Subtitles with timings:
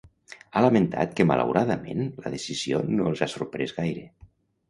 [0.51, 4.09] Ha lamentat que “malauradament” la decisió no els ha “sorprès gaire”.